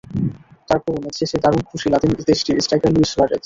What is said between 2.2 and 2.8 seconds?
দেশটির